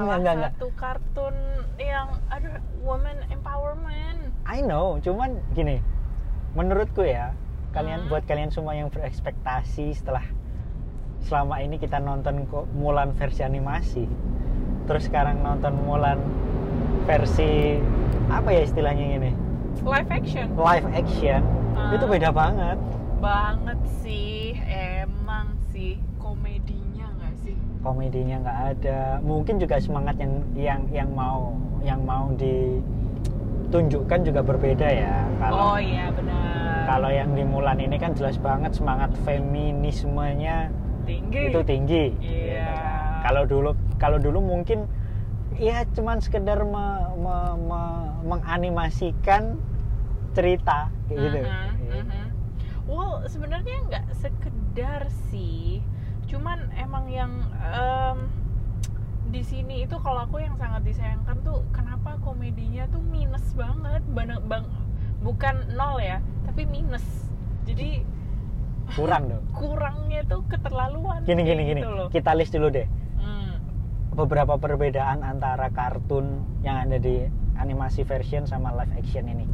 Salah 0.00 0.16
Enggak, 0.16 0.16
enggak, 0.16 0.32
enggak. 0.32 0.52
satu 0.56 0.68
kartun 0.80 1.36
yang 1.76 2.08
aduh 2.32 2.56
woman 2.80 3.20
empowerment. 3.28 4.32
I 4.48 4.64
know, 4.64 4.96
cuman 4.96 5.36
gini, 5.52 5.84
menurutku 6.56 7.04
ya, 7.04 7.36
kalian 7.70 8.00
Hmm. 8.00 8.08
buat 8.08 8.24
kalian 8.24 8.48
semua 8.48 8.72
yang 8.72 8.88
berekspektasi 8.88 9.92
setelah 9.92 10.24
selama 11.20 11.60
ini 11.60 11.76
kita 11.76 12.00
nonton 12.00 12.48
Mulan 12.72 13.12
versi 13.12 13.44
animasi, 13.44 14.08
terus 14.88 15.04
sekarang 15.04 15.44
nonton 15.44 15.76
Mulan 15.84 16.16
versi 17.04 17.76
apa 18.32 18.56
ya 18.56 18.64
istilahnya 18.64 19.20
ini, 19.20 19.30
Live 19.84 20.08
action 20.08 20.48
live 20.56 20.88
action, 20.96 21.44
Ah. 21.76 21.92
itu 21.92 22.08
beda 22.08 22.32
banget. 22.32 22.80
banget 23.20 23.76
sih, 24.00 24.56
emang 24.64 25.19
Komedinya 27.80 28.44
nggak 28.44 28.60
ada, 28.76 29.00
mungkin 29.24 29.56
juga 29.56 29.80
semangat 29.80 30.20
yang 30.20 30.32
yang 30.52 30.80
yang 30.92 31.08
mau 31.16 31.56
yang 31.80 32.04
mau 32.04 32.28
ditunjukkan 32.36 34.20
juga 34.20 34.44
berbeda 34.44 34.84
ya. 34.84 35.24
Kalau 35.40 35.56
oh 35.56 35.78
iya 35.80 36.12
benar. 36.12 36.84
kalau 36.84 37.08
yang 37.08 37.32
di 37.32 37.40
Mulan 37.40 37.80
ini 37.80 37.96
kan 37.96 38.12
jelas 38.12 38.36
banget 38.36 38.76
semangat 38.76 39.16
feminismenya 39.24 40.68
tinggi. 41.08 41.48
itu 41.48 41.60
tinggi. 41.64 42.04
Iya. 42.20 42.20
gitu 42.20 42.68
kan. 42.68 43.24
Kalau 43.24 43.42
dulu 43.48 43.70
kalau 43.96 44.18
dulu 44.20 44.44
mungkin 44.44 44.84
ya 45.56 45.88
cuman 45.96 46.20
sekedar 46.20 46.60
me- 46.60 47.16
me- 47.16 47.56
me- 47.64 48.12
menganimasikan 48.28 49.56
cerita 50.32 50.92
kayak 51.08 51.16
gitu. 51.16 51.38
Mhm, 51.40 51.48
Iya. 51.80 51.96
mhm. 51.96 52.24
Well, 52.84 53.22
sebenarnya 53.24 53.76
nggak 53.86 54.06
sekedar 54.12 55.06
sih, 55.30 55.78
cuman 56.30 56.70
emang 56.78 57.10
yang 57.10 57.32
em, 57.58 58.30
di 59.30 59.42
sini 59.42 59.82
itu 59.82 59.98
kalau 59.98 60.26
aku 60.26 60.38
yang 60.38 60.54
sangat 60.54 60.82
disayangkan 60.86 61.38
tuh 61.42 61.62
kenapa 61.70 62.18
komedinya 62.22 62.86
tuh 62.90 63.02
minus 63.02 63.42
banget, 63.54 64.02
Bana- 64.10 64.42
bang, 64.42 64.66
bukan 65.22 65.74
nol 65.74 65.98
ya, 65.98 66.22
tapi 66.46 66.66
minus. 66.66 67.02
Jadi 67.66 68.02
Kurang 68.90 69.30
dong. 69.30 69.42
kurangnya 69.58 70.26
tuh 70.26 70.42
keterlaluan. 70.46 71.22
Gini 71.22 71.42
gini 71.46 71.62
gini. 71.66 71.80
gitu 71.82 71.90
loh. 71.94 72.08
Kita 72.10 72.34
list 72.34 72.54
dulu 72.54 72.70
deh. 72.70 72.86
Hmm. 73.18 73.58
Beberapa 74.14 74.58
perbedaan 74.58 75.22
antara 75.22 75.70
kartun 75.70 76.42
yang 76.66 76.86
ada 76.86 76.98
di 76.98 77.26
animasi 77.54 78.02
version 78.02 78.46
sama 78.46 78.74
live 78.74 78.94
action 78.98 79.30
ini. 79.30 79.46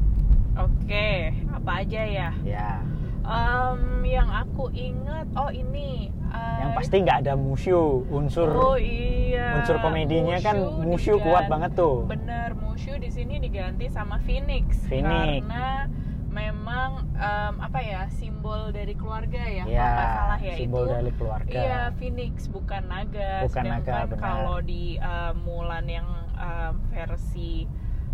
Oke, 0.57 1.37
apa 1.53 1.85
aja 1.85 2.01
ya? 2.01 2.31
Ya. 2.41 2.81
Em, 3.27 4.01
yang 4.09 4.33
aku 4.33 4.73
inget, 4.73 5.29
oh 5.37 5.53
ini. 5.53 6.09
Yang 6.57 6.71
pasti 6.75 6.97
nggak 7.01 7.19
ada 7.21 7.35
Mushu, 7.35 7.81
unsur 8.09 8.49
Oh 8.51 8.77
iya. 8.77 9.57
unsur 9.57 9.77
komedinya 9.79 10.37
kan 10.39 10.57
Mushu 10.81 11.15
diganti- 11.15 11.25
kuat 11.25 11.45
banget 11.47 11.73
tuh. 11.75 12.05
Bener, 12.05 12.53
Mushu 12.55 12.95
di 12.95 13.09
sini 13.09 13.39
diganti 13.39 13.87
sama 13.89 14.17
Phoenix. 14.19 14.81
Phoenix. 14.85 15.43
Karena 15.43 15.87
memang 16.29 16.91
em, 17.13 17.55
apa 17.59 17.81
ya 17.81 18.03
simbol 18.11 18.69
dari 18.69 18.93
keluarga 18.93 19.41
ya, 19.41 19.65
kalau 19.65 19.73
Ya, 19.75 19.89
nggak 19.89 20.09
salah 20.13 20.39
ya 20.39 20.55
simbol 20.55 20.85
itu. 20.85 20.93
dari 20.93 21.11
keluarga. 21.13 21.57
Iya, 21.57 21.81
Phoenix 21.95 22.35
bukan 22.47 22.83
naga. 22.87 23.31
Bukan 23.43 23.65
naga, 23.65 23.97
benar. 24.07 24.19
kalau 24.19 24.57
di 24.61 24.85
em, 24.97 25.35
Mulan 25.39 25.87
yang 25.87 26.09
em, 26.35 26.75
versi 26.91 27.65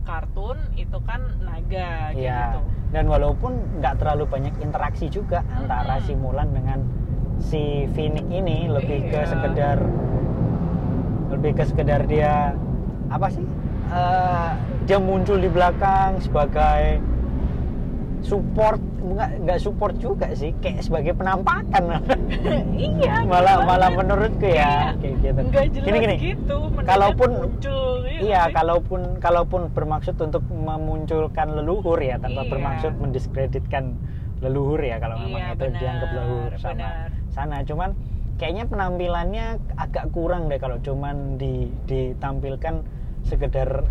kartun 0.02 0.58
itu 0.74 0.98
kan 1.00 1.22
naga 1.41 2.10
Iya. 2.12 2.58
gitu. 2.58 2.60
Dan 2.92 3.06
walaupun 3.06 3.52
nggak 3.78 3.97
terlalu 3.97 4.24
banyak 4.26 4.54
interaksi 4.60 5.06
juga 5.06 5.42
antara 5.48 5.97
Mm-mm. 5.97 6.06
si 6.06 6.12
Mulan 6.12 6.50
dengan 6.50 6.78
si 7.38 7.62
Phoenix 7.91 8.25
ini 8.26 8.66
lebih 8.66 9.09
ke 9.09 9.19
Iya. 9.19 9.28
sekedar 9.28 9.78
lebih 11.31 11.50
ke 11.53 11.65
sekedar 11.65 12.00
dia 12.04 12.53
apa 13.09 13.28
sih? 13.28 13.44
Eh, 13.88 14.50
dia 14.82 14.97
muncul 14.97 15.37
di 15.37 15.47
belakang 15.47 16.16
sebagai 16.19 17.00
support 18.22 18.78
nggak 19.03 19.31
nggak 19.42 19.59
support 19.59 19.98
juga 19.98 20.31
sih 20.32 20.54
kayak 20.56 20.81
sebagai 20.81 21.12
penampakan 21.12 21.82
iya. 22.72 23.26
malah 23.26 23.59
gitu 23.59 23.66
malah 23.69 23.88
banget. 23.88 23.98
menurutku 23.98 24.47
ya 24.47 24.94
kayak 24.97 25.15
gitu 25.21 25.41
Nggak 25.42 25.65
jelas 25.69 25.84
gini 25.84 25.97
gini 25.98 26.16
gitu. 26.22 26.59
Kalaupun- 26.82 27.34
muncul, 27.37 27.98
iya 28.06 28.21
Iya, 28.22 28.42
kalaupun 28.53 29.00
kalaupun 29.19 29.60
bermaksud 29.69 30.15
untuk 30.16 30.47
memunculkan 30.47 31.50
leluhur 31.53 31.98
ya 31.98 32.16
tanpa 32.16 32.47
Iya. 32.47 32.50
bermaksud 32.50 32.92
mendiskreditkan 32.97 33.98
leluhur 34.38 34.78
ya 34.78 34.97
kalau 34.97 35.19
memang 35.19 35.42
Iya, 35.42 35.50
itu 35.50 35.65
benar, 35.65 35.81
dianggap 35.81 36.10
leluhur 36.12 36.53
sama 36.56 36.72
benar. 36.78 37.10
Sana. 37.32 37.65
Cuman 37.65 37.97
kayaknya 38.37 38.69
penampilannya 38.69 39.59
agak 39.81 40.12
kurang 40.12 40.47
deh 40.53 40.60
kalau 40.60 40.76
cuman 40.84 41.41
di 41.41 41.72
ditampilkan 41.88 42.84
sekedar 43.25 43.87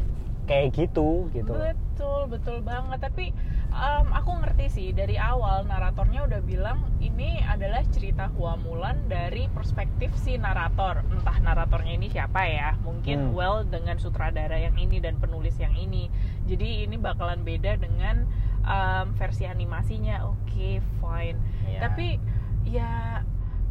kayak 0.50 0.76
gitu 0.76 1.32
gitu. 1.32 1.54
Betul, 1.56 2.28
betul 2.28 2.58
banget. 2.66 3.00
Tapi 3.00 3.32
em, 3.72 4.08
aku 4.12 4.32
ngerti 4.44 4.66
sih 4.68 4.88
dari 4.92 5.16
awal 5.16 5.64
naratornya 5.64 6.28
udah 6.28 6.42
bilang 6.44 6.84
ini 7.00 7.40
adalah 7.46 7.86
cerita 7.94 8.28
Hua 8.36 8.60
Mulan 8.60 9.08
dari 9.08 9.48
perspektif 9.54 10.12
si 10.20 10.36
narator. 10.36 11.06
Entah 11.08 11.38
naratornya 11.40 11.96
ini 11.96 12.12
siapa 12.12 12.44
ya. 12.44 12.76
Mungkin 12.84 13.32
Hmm. 13.32 13.38
well 13.38 13.64
dengan 13.64 13.96
sutradara 14.02 14.60
yang 14.60 14.76
ini 14.76 15.00
dan 15.00 15.16
penulis 15.22 15.56
yang 15.56 15.72
ini. 15.78 16.12
Jadi 16.50 16.84
ini 16.84 17.00
bakalan 17.00 17.48
beda 17.48 17.80
dengan 17.80 18.28
em, 18.68 19.06
versi 19.16 19.48
animasinya. 19.48 20.28
Oke, 20.28 20.84
fine. 21.00 21.38
Iya. 21.70 21.80
Tapi 21.88 22.20
ya 22.64 23.22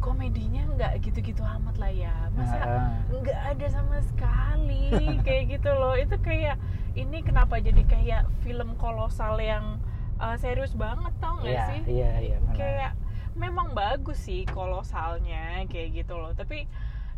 komedinya 0.01 0.65
nggak 0.73 0.93
gitu-gitu 1.05 1.41
amat 1.45 1.75
lah 1.77 1.91
ya. 1.93 2.13
Masa 2.33 2.57
nggak 3.09 3.39
ada 3.53 3.67
sama 3.69 3.97
sekali 4.01 4.89
kayak 5.25 5.57
gitu 5.57 5.69
loh 5.71 5.93
itu 5.93 6.17
kayak 6.19 6.57
ini 6.97 7.21
kenapa 7.21 7.61
jadi 7.61 7.83
kayak 7.85 8.23
film 8.41 8.73
kolosal 8.75 9.37
yang 9.37 9.77
uh, 10.17 10.35
serius 10.35 10.73
banget 10.73 11.13
tau 11.19 11.37
nggak 11.39 11.53
Iya, 11.53 11.65
sih 11.69 11.79
iya, 11.87 12.11
iya, 12.19 12.37
benar. 12.41 12.55
kayak 12.57 12.91
memang 13.31 13.71
bagus 13.71 14.19
sih 14.19 14.43
kolosalnya 14.49 15.63
kayak 15.65 16.03
gitu 16.03 16.19
loh 16.19 16.35
tapi 16.35 16.67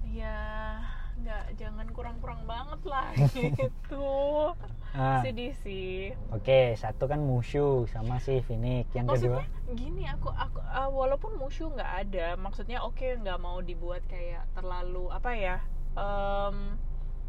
ya 0.06 0.78
nggak 1.16 1.44
jangan 1.56 1.88
kurang-kurang 1.90 2.42
banget 2.44 2.82
lah 2.84 3.08
gitu 3.36 4.52
Ah, 4.94 5.26
sedih 5.26 5.58
sih 5.58 6.14
Oke, 6.30 6.78
satu 6.78 7.10
kan 7.10 7.18
Mushu 7.18 7.90
sama 7.90 8.22
si 8.22 8.46
Phoenix. 8.46 8.86
Yang 8.94 9.18
kedua, 9.18 9.42
maksudnya 9.42 9.74
gini 9.74 10.04
aku 10.06 10.30
aku 10.30 10.62
uh, 10.62 10.86
walaupun 10.88 11.34
musuh 11.36 11.66
nggak 11.68 11.92
ada 12.06 12.28
maksudnya 12.38 12.78
oke 12.80 13.02
nggak 13.02 13.42
mau 13.42 13.58
dibuat 13.60 14.06
kayak 14.06 14.46
terlalu 14.54 15.10
apa 15.10 15.32
ya 15.34 15.58
em, 15.94 16.78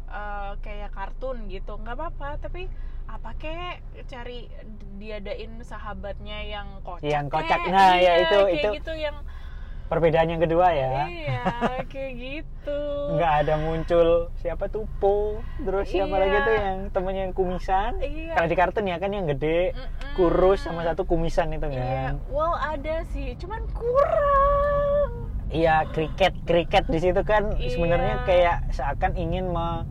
uh, 0.05 0.53
kayak 0.59 0.93
kartun 0.93 1.49
gitu 1.49 1.73
nggak 1.75 1.97
apa-apa 1.97 2.37
tapi 2.37 2.69
apa 3.05 3.33
kek 3.33 3.81
cari 4.05 4.45
diadain 4.95 5.57
sahabatnya 5.59 6.41
yang 6.41 6.69
kocak 6.81 7.01
Yang 7.03 7.25
kocak. 7.31 7.59
Nah, 7.65 7.97
ya 7.97 7.97
Iya, 7.97 8.13
itu- 8.19 8.45
kayak 8.45 8.53
itu. 8.55 8.69
gitu 8.77 8.93
yang 8.95 9.17
perbedaan 9.85 10.27
yang 10.27 10.39
kedua 10.39 10.67
ya. 10.69 11.05
iya 11.05 11.41
kayak 11.91 12.13
gitu 12.15 12.79
nggak 13.11 13.33
ada 13.41 13.53
muncul 13.59 14.07
siapa 14.35 14.65
tuh 14.65 14.89
Po 14.95 15.37
terus 15.59 15.85
siapa 15.87 16.09
Iya. 16.11 16.19
lagi 16.19 16.37
tuh 16.39 16.53
yang 16.55 16.77
temennya 16.89 17.21
yang 17.23 17.33
kumisan 17.33 17.91
Iya. 17.97 18.33
kalau 18.33 18.47
di 18.47 18.55
kartun 18.55 18.85
ya 18.85 18.97
kan 18.97 19.09
yang 19.09 19.25
gede 19.27 19.71
Mm-mm. 19.71 20.13
kurus 20.13 20.61
sama 20.61 20.81
satu 20.81 21.03
kumisan 21.03 21.51
itu 21.51 21.69
iya 21.69 21.85
kan 22.09 22.13
well 22.27 22.57
ada 22.57 23.05
sih 23.07 23.33
cuman 23.35 23.61
kurang 23.69 25.09
iya 25.47 25.85
kriket 25.87 26.33
kriket 26.43 26.83
di 26.85 26.99
situ 26.99 27.21
kan 27.21 27.53
Iya. 27.53 27.69
sebenarnya 27.71 28.15
kayak 28.23 28.57
seakan 28.71 29.13
ingin 29.13 29.45
me- 29.47 29.85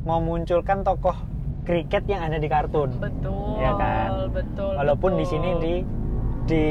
memunculkan 0.00 0.82
tokoh 0.82 1.16
kriket 1.64 2.04
yang 2.04 2.20
ada 2.22 2.36
di 2.36 2.46
kartun 2.46 2.92
betul 2.94 3.56
Iya 3.56 3.72
kan? 3.74 4.08
betul 4.30 4.72
walaupun 4.74 5.10
di 5.14 5.24
betul. 5.24 5.32
sini 5.34 5.50
di 5.58 5.74
di 6.48 6.64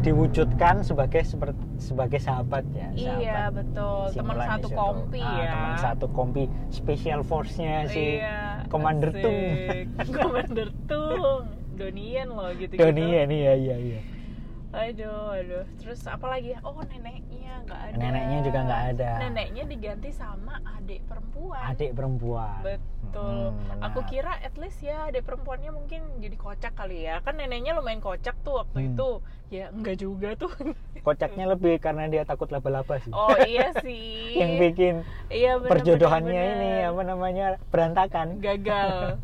diwujudkan 0.00 0.80
sebagai 0.80 1.20
seperti 1.20 1.60
sebagai 1.76 2.16
sahabat 2.16 2.64
ya 2.72 2.88
Iya 2.96 3.12
sahabat 3.52 3.66
betul, 3.68 4.00
si 4.08 4.16
teman 4.18 4.34
Mulan 4.34 4.48
satu 4.48 4.68
kompi 4.72 5.20
Ah, 5.20 5.36
ya. 5.36 5.50
teman 5.52 5.74
satu 5.76 6.06
kompi 6.10 6.42
special 6.72 7.20
force-nya 7.20 7.84
si 7.86 8.18
Iya, 8.18 8.64
Commander 8.72 9.12
asik. 9.12 9.22
Tung. 9.22 9.40
Commander 10.16 10.68
Tung, 10.88 11.44
Donian 11.76 12.28
loh 12.32 12.50
gitu 12.56 12.72
gitu. 12.74 12.80
Doni 12.80 13.04
ya 13.12 13.22
nih 13.28 13.40
ya 13.44 13.54
iya 13.54 13.76
iya 13.78 14.00
Aduh, 14.68 15.32
aduh. 15.32 15.64
Terus 15.80 16.04
apa 16.04 16.28
lagi? 16.28 16.52
Oh 16.60 16.76
neneknya 16.84 17.64
nggak 17.64 17.80
ada. 17.88 17.96
Neneknya 17.96 18.38
juga 18.44 18.58
nggak 18.68 18.82
ada. 18.92 19.10
Neneknya 19.24 19.64
diganti 19.64 20.10
sama 20.12 20.60
adik 20.76 21.00
perempuan. 21.08 21.62
adik 21.72 21.90
perempuan 21.96 22.60
Betul. 22.60 22.87
Betul 23.08 23.50
Hmm, 23.50 23.80
aku 23.80 24.00
kira 24.04 24.36
at 24.38 24.52
least 24.60 24.84
ya 24.84 25.08
ada 25.08 25.18
perempuannya 25.18 25.72
mungkin 25.72 26.04
jadi 26.20 26.36
kocak 26.36 26.76
kali 26.76 27.08
ya. 27.08 27.24
Kan 27.24 27.40
neneknya 27.40 27.72
lumayan 27.72 28.04
kocak 28.04 28.36
tuh 28.44 28.60
waktu 28.60 28.78
Hmm. 28.78 28.88
itu. 28.92 29.10
Ya 29.48 29.72
enggak 29.72 29.96
juga 29.96 30.36
tuh. 30.36 30.52
Kocaknya 31.06 31.48
lebih 31.48 31.80
karena 31.80 32.04
dia 32.04 32.28
takut 32.28 32.52
laba-laba 32.52 33.00
sih. 33.00 33.08
Oh 33.10 33.32
iya 33.48 33.72
sih. 33.80 34.36
Yang 34.36 34.52
bikin 34.60 34.94
iya 35.32 35.56
bener, 35.56 35.70
perjodohannya 35.72 36.36
bener, 36.36 36.52
ini 36.54 36.70
bener. 36.76 36.90
apa 36.92 37.02
namanya 37.02 37.46
berantakan. 37.72 38.26
Gagal. 38.38 39.16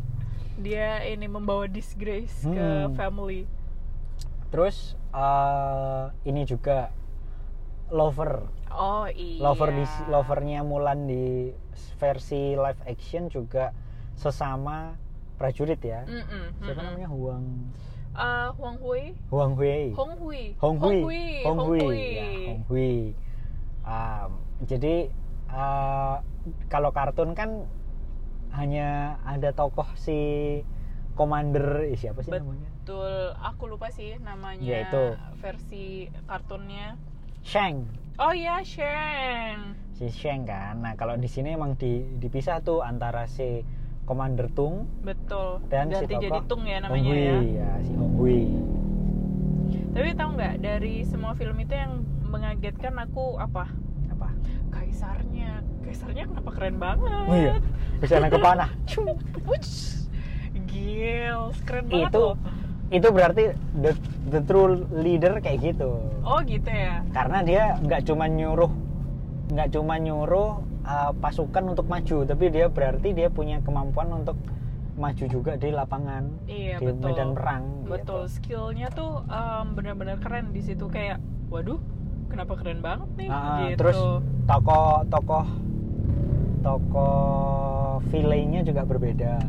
Dia 0.64 1.02
ini 1.04 1.26
membawa 1.26 1.66
disgrace 1.66 2.46
ke 2.46 2.88
Hmm. 2.88 2.94
family. 2.96 3.44
Terus 4.48 4.94
eh, 5.12 6.04
ini 6.24 6.46
juga 6.46 6.88
lover. 7.90 8.48
Oh 8.72 9.06
iya. 9.06 9.42
Lover 9.42 9.70
di 9.70 9.84
lovernya 10.08 10.62
Mulan 10.62 11.04
di 11.04 11.50
versi 11.96 12.54
live 12.54 12.82
action 12.86 13.28
juga 13.28 13.70
sesama 14.14 14.94
prajurit 15.34 15.80
ya. 15.82 16.06
Mm-mm, 16.06 16.44
siapa 16.62 16.78
mm-mm. 16.78 16.86
namanya? 16.86 17.08
Huang 17.10 17.44
Eh, 18.14 18.48
Huang 18.54 18.78
Hui. 18.78 19.10
Huang 19.26 19.52
Hui. 19.58 19.90
Hong 19.90 20.14
Hui. 20.22 20.42
Hong 20.62 20.78
Hui. 20.78 21.42
Hong 21.42 21.58
Hui. 21.66 21.82
Ya, 22.14 22.26
Hong 22.54 22.62
Hui. 22.70 22.94
Um, 23.82 24.30
jadi 24.70 25.10
uh, 25.50 26.22
kalau 26.70 26.94
kartun 26.94 27.34
kan 27.34 27.66
hanya 28.54 29.18
ada 29.26 29.50
tokoh 29.50 29.90
si 29.98 30.62
komander 31.18 31.90
eh, 31.90 31.98
siapa 31.98 32.22
sih 32.22 32.30
namanya? 32.30 32.70
Betul 32.86 33.34
aku 33.34 33.66
lupa 33.66 33.90
sih 33.90 34.14
namanya 34.22 34.62
Ya, 34.62 34.86
itu. 34.86 35.18
versi 35.42 36.06
kartunnya. 36.30 36.94
Shang 37.42 37.90
oh 38.18 38.32
iya 38.34 38.62
Shang 38.62 39.74
si 39.94 40.10
Shang 40.10 40.42
kan. 40.42 40.82
Nah 40.82 40.98
kalau 40.98 41.14
di 41.14 41.30
sini 41.30 41.54
emang 41.54 41.78
di, 41.78 42.02
dipisah 42.18 42.58
tuh 42.66 42.82
antara 42.82 43.30
si 43.30 43.62
komander 44.04 44.50
Tung 44.52 44.90
betul. 45.00 45.62
dan 45.70 45.88
si 45.88 46.04
ganti 46.04 46.28
tokoh 46.28 46.28
jadi 46.28 46.40
Tung 46.50 46.62
ya 46.66 46.78
namanya 46.82 47.08
Hui 47.08 47.24
ya? 47.24 47.38
ya 47.40 47.70
si 47.80 47.92
Hong 47.96 48.14
Hui 48.20 48.42
tapi 49.94 50.10
tahu 50.18 50.30
nggak 50.34 50.54
dari 50.58 51.06
semua 51.06 51.38
film 51.38 51.54
itu 51.62 51.70
yang 51.70 52.02
mengagetkan 52.26 52.98
aku 52.98 53.38
apa? 53.38 53.70
Apa? 54.10 54.28
Kaisarnya. 54.74 55.62
Kaisarnya 55.86 56.26
kenapa 56.26 56.50
keren 56.50 56.76
banget? 56.82 57.26
Oh 57.30 57.36
iya 57.38 57.54
bisa 58.02 58.18
nangkep 58.18 58.42
panah. 58.42 58.70
Gil, 60.66 61.54
keren 61.62 61.86
banget 61.86 62.10
itu 62.10 62.18
loh. 62.18 62.34
Itu 62.88 63.08
berarti 63.08 63.52
the, 63.76 63.92
the 64.28 64.40
true 64.44 64.84
leader 64.92 65.40
kayak 65.40 65.72
gitu 65.72 65.98
Oh 66.20 66.40
gitu 66.44 66.68
ya. 66.68 67.00
karena 67.12 67.38
dia 67.40 67.62
nggak 67.80 68.04
cuma 68.04 68.28
nyuruh 68.28 68.70
nggak 69.50 69.68
cuma 69.72 69.96
nyuruh 69.96 70.50
uh, 70.82 71.12
pasukan 71.16 71.72
untuk 71.72 71.84
maju 71.84 72.24
tapi 72.24 72.44
dia 72.48 72.66
berarti 72.68 73.12
dia 73.12 73.28
punya 73.28 73.60
kemampuan 73.60 74.08
untuk 74.14 74.36
maju 74.94 75.24
juga 75.26 75.58
di 75.58 75.68
lapangan 75.68 76.22
Iya 76.46 76.78
di 76.78 76.86
betul. 76.86 77.02
medan 77.02 77.30
perang 77.34 77.64
Betul. 77.82 77.98
gitu. 77.98 78.16
Skillnya 78.30 78.88
tuh 78.94 79.26
em, 79.26 79.74
benar-benar 79.74 80.22
keren 80.22 80.54
di 80.54 80.62
situ 80.62 80.86
kayak, 80.86 81.18
waduh, 81.50 81.82
kenapa 82.30 82.54
keren 82.54 82.78
banget 82.78 83.10
nih? 83.18 83.26
Ah, 83.26 83.68
gitu. 83.68 83.82
terus 83.82 83.98
tokoh 84.46 85.02
tokoh 85.10 85.46
tokoh 86.62 87.98
villainnya 88.08 88.62
juga 88.62 88.86
berbeda 88.86 89.42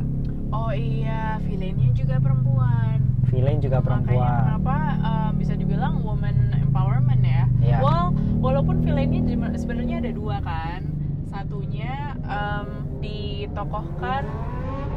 oh 0.49 0.73
iya, 0.73 1.37
villainnya 1.43 1.93
juga 1.93 2.17
perempuan. 2.17 3.04
Villain 3.35 3.59
juga 3.59 3.77
Makanya 3.77 3.85
perempuan 3.85 4.39
kenapa 4.39 4.77
em, 4.95 5.31
bisa 5.35 5.53
dibilang 5.53 5.93
woman 6.01 6.35
empowerment 6.55 7.19
ya? 7.21 7.43
Iya. 7.59 7.77
Well, 7.83 8.07
walaupun 8.39 8.79
villainnya 8.79 9.21
sebenarnya 9.53 9.99
ada 9.99 10.11
dua 10.11 10.39
kan. 10.39 10.81
Satunya 11.27 12.15
em, 12.23 12.67
ditokohkan 13.03 14.23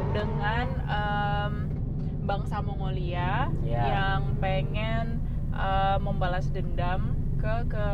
dengan 0.09 0.65
em, 0.87 1.51
bangsa 2.23 2.61
Mongolia 2.61 3.51
Iya. 3.61 3.83
yang 3.83 4.21
pengen 4.39 5.19
em, 5.51 5.99
membalas 5.99 6.47
dendam 6.49 7.13
ke 7.35 7.67
ke 7.67 7.87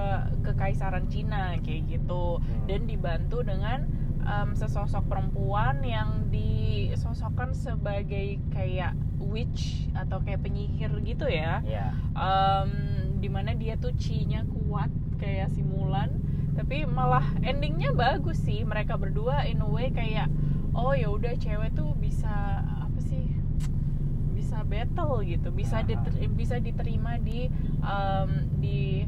kekaisaran 0.44 1.06
Cina 1.06 1.53
kayak 1.62 1.86
gitu 1.88 2.38
Hmm. 2.38 2.65
dan 2.65 2.86
dibantu 2.86 3.41
dengan 3.41 3.86
em, 4.25 4.50
sesosok 4.57 5.06
perempuan 5.07 5.80
yang 5.86 6.27
disosokkan 6.33 7.54
sebagai 7.54 8.42
kayak 8.51 8.98
witch 9.22 9.89
atau 9.95 10.22
kayak 10.22 10.44
penyihir 10.44 10.92
gitu 11.06 11.30
ya. 11.30 11.62
Ya 11.66 11.94
um, 12.18 12.72
di 13.22 13.30
mana 13.31 13.54
dia 13.57 13.77
tuh 13.80 13.94
chi-nya 13.95 14.45
kuat 14.45 14.89
kayak 15.18 15.54
si 15.54 15.62
Mulan. 15.62 16.22
Tapi 16.56 16.88
malah 16.88 17.25
endingnya 17.44 17.92
bagus 17.92 18.39
sih 18.39 18.63
mereka 18.63 18.95
berdua 18.95 19.44
in 19.44 19.60
a 19.60 19.68
way 19.68 19.92
kayak 19.92 20.31
oh 20.72 20.95
ya 20.95 21.12
udah 21.12 21.36
cewek 21.36 21.75
tuh 21.75 21.92
bisa 22.00 22.63
apa 22.63 23.00
sih 23.04 23.27
bisa 24.31 24.63
battle 24.63 25.19
gitu 25.24 25.51
bisa 25.51 25.83
diter- 25.83 26.16
bisa 26.31 26.60
diterima 26.60 27.19
di 27.19 27.51
um, 27.83 28.31
di 28.60 29.04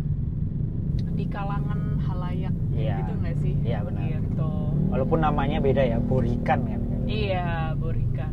di 1.13 1.25
kalangan 1.27 1.99
halayak 2.01 2.53
Iya. 2.73 2.95
gitu 3.03 3.13
nggak 3.19 3.35
sih 3.41 3.53
Iya, 3.63 3.79
benar. 3.85 4.03
gitu 4.07 4.49
walaupun 4.87 5.19
namanya 5.19 5.57
beda 5.59 5.83
ya 5.83 5.97
burikan 5.99 6.59
kan 6.63 6.81
iya 7.05 7.75
borikan 7.75 8.31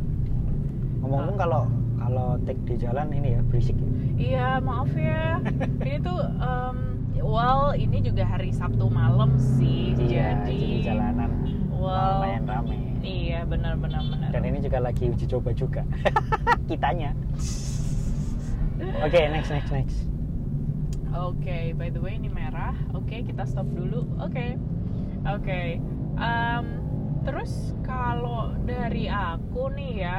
ngomong-ngomong 1.00 1.36
kalau 1.36 1.62
kalau 1.94 2.28
take 2.44 2.60
di 2.68 2.76
jalan 2.84 3.08
ini 3.16 3.32
ya 3.32 3.40
berisik 3.48 3.76
ya. 3.80 3.88
Iya, 4.14 4.48
maaf 4.60 4.92
ya. 4.92 5.40
ini 5.88 5.96
tuh 6.04 6.20
um, 6.36 6.76
well, 7.16 7.72
ini 7.72 8.04
juga 8.04 8.28
hari 8.28 8.52
Sabtu 8.52 8.92
malam 8.92 9.40
sih. 9.40 9.96
Iya, 9.96 10.44
jadi 10.44 10.52
jadi 10.52 10.78
jalanan 10.84 11.30
well, 11.72 12.20
lumayan 12.20 12.44
rame. 12.44 12.76
Iya, 13.00 13.48
benar 13.48 13.80
benar. 13.80 14.04
Dan 14.32 14.42
ini 14.44 14.58
juga 14.60 14.84
lagi 14.84 15.08
uji 15.08 15.24
coba 15.24 15.50
juga. 15.56 15.82
Kitanya. 16.68 17.16
Oke, 19.08 19.20
next 19.32 19.48
next 19.48 19.72
next. 19.72 20.13
Oke, 21.14 21.70
by 21.78 21.94
the 21.94 22.02
way 22.02 22.18
ini 22.18 22.26
merah. 22.26 22.74
Oke, 22.90 23.22
kita 23.22 23.46
stop 23.46 23.70
dulu. 23.70 24.02
Oke. 24.18 24.58
Oke. 25.22 25.78
Em, 26.18 26.66
terus 27.22 27.70
kalau 27.86 28.50
dari 28.66 29.06
aku 29.06 29.70
nih 29.70 29.92
ya, 30.02 30.18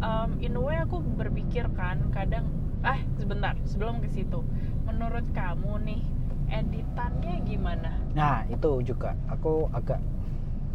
em, 0.00 0.30
in 0.40 0.56
a 0.56 0.62
way 0.64 0.80
aku 0.80 1.04
berpikir 1.04 1.68
kan 1.76 2.08
kadang 2.08 2.48
ah 2.80 2.96
sebentar 3.20 3.52
sebelum 3.68 4.00
ke 4.00 4.08
situ. 4.08 4.40
Menurut 4.88 5.28
kamu 5.36 5.80
nih 5.84 6.02
editannya 6.48 7.44
gimana? 7.44 7.92
Nah, 8.16 8.48
itu 8.48 8.80
juga 8.80 9.12
aku 9.28 9.68
agak 9.76 10.00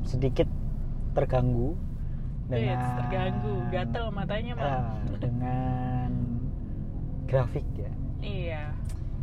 sedikit 0.05 0.45
terganggu 1.17 1.73
dengan 2.49 2.77
Wits, 2.77 2.89
terganggu, 2.97 3.55
gatel 3.69 4.05
matanya 4.09 4.53
mah. 4.57 4.65
Ah, 4.65 4.97
dengan 5.21 6.09
grafik 7.29 7.65
ya. 7.77 7.91
Iya, 8.19 8.63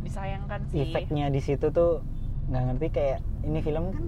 disayangkan 0.07 0.59
sih. 0.67 0.81
Efeknya 0.85 1.27
di 1.27 1.37
situ 1.37 1.67
tuh 1.67 2.01
nggak 2.47 2.63
ngerti 2.65 2.87
kayak 2.89 3.19
ini 3.43 3.59
film 3.59 3.91
kan 3.91 4.05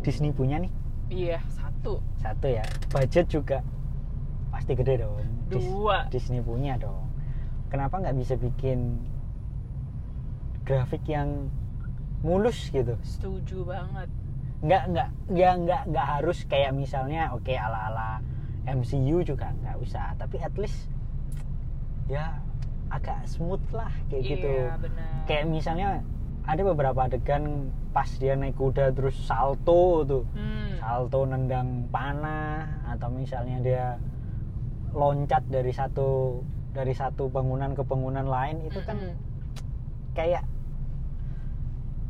Disney 0.00 0.30
punya 0.30 0.56
nih 0.56 0.72
Iya, 1.06 1.38
satu. 1.48 2.00
satu 2.16 2.46
ya 2.46 2.64
budget 2.88 3.28
juga 3.28 3.60
pasti 4.48 4.72
gede 4.72 4.98
dong 4.98 5.20
Dis- 5.46 5.62
Dua. 5.62 6.08
Disney 6.08 6.40
punya 6.40 6.74
dong 6.76 7.06
kenapa 7.68 8.00
nggak 8.00 8.16
bisa 8.16 8.34
bikin 8.34 8.98
grafik 10.62 11.04
yang 11.06 11.46
mulus 12.20 12.70
gitu 12.70 12.96
Setuju 13.00 13.62
banget. 13.64 14.08
nggak 14.58 14.82
nggak 14.88 15.08
ya 15.30 15.50
nggak 15.54 15.82
nggak 15.86 16.06
harus 16.10 16.42
kayak 16.42 16.72
misalnya 16.72 17.30
oke 17.30 17.52
ala 17.52 17.92
ala 17.92 18.10
MCU 18.66 19.20
juga 19.20 19.52
nggak 19.54 19.76
usah 19.78 20.16
tapi 20.16 20.40
at 20.40 20.56
least 20.56 20.88
ya 22.08 22.40
agak 22.88 23.18
smooth 23.24 23.62
lah 23.70 23.90
kayak 24.06 24.22
gitu 24.24 24.46
Iya, 24.46 24.78
benar. 24.78 25.08
kayak 25.24 25.44
misalnya 25.46 25.88
ada 26.42 26.62
beberapa 26.62 27.00
adegan 27.02 27.68
pas 27.90 28.06
dia 28.14 28.32
naik 28.32 28.54
kuda 28.54 28.92
terus 28.92 29.18
salto 29.18 30.02
tuh 30.02 30.22
Hmm. 30.30 30.78
salto 30.78 31.24
nendang 31.24 31.88
panah 31.88 32.62
atau 32.86 33.08
misalnya 33.08 33.58
dia 33.58 33.84
loncat 34.92 35.42
dari 35.44 35.70
satu 35.70 36.40
dari 36.70 36.92
satu 36.92 37.26
bangunan 37.26 37.72
ke 37.72 37.82
bangunan 37.82 38.22
lain 38.22 38.62
itu 38.62 38.78
kan 38.80 38.94
Mm-mm. 38.94 39.16
kayak 40.12 40.44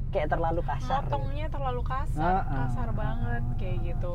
kayak 0.08 0.28
terlalu 0.28 0.60
kasar 0.60 1.02
Motongnya 1.02 1.46
terlalu 1.48 1.82
kasar, 1.82 2.20
Ah, 2.20 2.42
ah. 2.42 2.56
kasar 2.64 2.88
banget 2.90 3.42
kayak 3.56 3.78
gitu. 3.84 4.14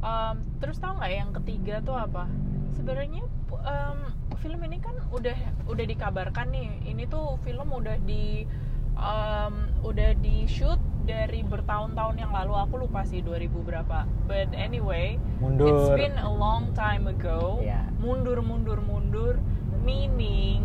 Em, 0.00 0.36
terus 0.58 0.78
tau 0.78 0.94
nggak 0.94 1.12
yang 1.12 1.30
ketiga 1.34 1.74
tuh 1.80 1.96
apa? 1.96 2.24
Sebenarnya 2.72 3.24
em, 3.50 3.98
film 4.40 4.60
ini 4.64 4.80
kan 4.80 4.96
udah 5.12 5.36
udah 5.68 5.84
dikabarkan 5.84 6.48
nih, 6.50 6.68
ini 6.88 7.04
tuh 7.06 7.36
film 7.44 7.68
udah 7.70 8.00
di 8.08 8.48
em, 8.96 9.54
udah 9.84 10.10
di 10.18 10.48
shoot 10.48 10.80
dari 11.04 11.44
bertahun-tahun 11.44 12.16
yang 12.20 12.32
lalu. 12.32 12.56
Aku 12.56 12.80
lupa 12.80 13.04
sih 13.04 13.20
2000 13.20 13.52
berapa. 13.60 14.08
But 14.24 14.52
anyway, 14.56 15.20
mundur 15.38 15.68
it's 15.68 15.88
been 15.96 16.16
a 16.16 16.32
long 16.32 16.72
time 16.72 17.06
ago. 17.06 17.60
Iya. 17.60 17.84
Mundur, 18.00 18.40
mundur, 18.40 18.80
mundur. 18.80 19.36
Meaning 19.84 20.64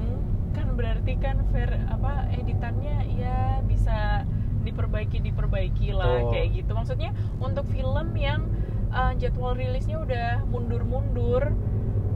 kan 0.55 0.75
berarti 0.75 1.19
kan 1.19 1.43
ver 1.51 1.71
apa 1.91 2.31
editannya 2.35 3.03
ya 3.15 3.59
bisa 3.63 4.23
diperbaiki 4.63 5.19
diperbaiki 5.23 5.91
lah 5.91 6.23
Betul. 6.23 6.31
kayak 6.31 6.47
gitu. 6.63 6.71
Maksudnya 6.71 7.11
untuk 7.43 7.67
film 7.71 8.15
yang 8.15 8.47
eh, 8.91 9.13
jadwal 9.19 9.55
rilisnya 9.55 9.99
udah 9.99 10.47
mundur-mundur 10.47 11.51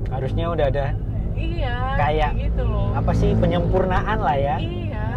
harusnya 0.09 0.49
udah 0.49 0.65
ada 0.71 0.97
iya 1.39 1.75
Kayak 1.96 2.31
gitu 2.38 2.63
loh 2.63 2.91
apa 2.91 3.12
sih 3.12 3.31
penyempurnaan 3.34 4.19
lah 4.19 4.36
ya 4.36 4.55
iya 4.58 5.08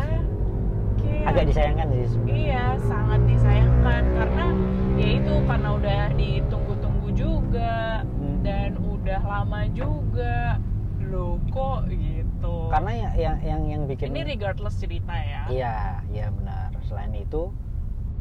Kayak- 0.97 1.27
agak 1.29 1.45
disayangkan 1.47 1.87
sih 1.91 2.07
Iya, 2.25 2.65
sangat 2.81 3.21
disayangkan 3.25 4.03
karena 4.13 4.47
ya 4.95 5.09
itu 5.17 5.35
karena 5.43 5.69
udah 5.73 6.03
ditunggu-tunggu 6.13 7.09
juga 7.13 7.75
Hmm. 8.05 8.39
dan 8.41 8.71
udah 8.77 9.21
lama 9.21 9.61
juga. 9.69 10.59
Loh 11.03 11.37
kok 11.47 11.87
gitu. 11.87 12.55
karena 12.69 12.91
ya- 12.97 13.15
yang 13.15 13.37
yang 13.39 13.63
yang 13.69 13.83
bikin 13.85 14.11
ini 14.11 14.25
regardless 14.27 14.81
cerita 14.81 15.13
ya. 15.13 15.45
iya 15.47 15.75
iya 16.09 16.27
benar 16.31 16.73
selain 16.83 17.13
itu 17.13 17.53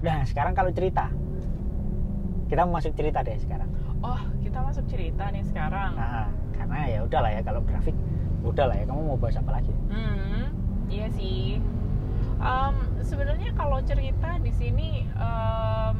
nah 0.01 0.21
sekarang 0.23 0.51
kalau 0.51 0.69
cerita 0.69 1.07
kita 2.45 2.67
masuk 2.67 2.91
cerita 2.91 3.23
deh 3.23 3.39
sekarang 3.39 3.71
Oh, 4.01 4.21
kita 4.41 4.59
masuk 4.65 4.85
cerita 4.89 5.29
nih 5.29 5.45
sekarang. 5.45 5.93
nah 5.93 6.25
karena 6.57 6.79
ya 6.89 6.99
udahlah 7.05 7.31
ya 7.33 7.41
kalau 7.41 7.61
grafik 7.65 7.93
udahlah 8.41 8.73
ya 8.77 8.85
kamu 8.85 9.01
mau 9.13 9.17
bahas 9.17 9.37
apa 9.37 9.51
lagi 9.61 9.73
Hmm, 9.89 10.49
iya 10.89 11.07
sih. 11.13 11.61
Em, 12.41 12.75
Sebenarnya 13.01 13.53
kalau 13.53 13.77
cerita 13.85 14.41
di 14.41 14.49
sini 14.53 15.05
em, 15.05 15.97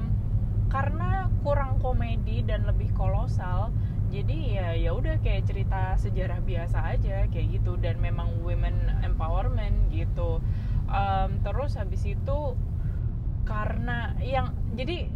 karena 0.70 1.30
kurang 1.46 1.78
komedi 1.78 2.42
dan 2.42 2.64
lebih 2.66 2.90
kolosal, 2.96 3.70
jadi 4.10 4.38
ya 4.56 4.68
ya 4.78 4.92
udah 4.96 5.20
kayak 5.20 5.46
cerita 5.46 5.98
sejarah 6.00 6.40
biasa 6.42 6.98
aja 6.98 7.28
kayak 7.30 7.60
gitu 7.62 7.76
dan 7.78 8.00
memang 8.02 8.42
women 8.42 8.74
empowerment 9.06 9.92
gitu. 9.94 10.42
Em, 10.90 11.38
terus 11.46 11.78
habis 11.78 12.02
itu 12.06 12.40
karena 13.46 14.16
yang 14.22 14.54
jadi 14.74 15.10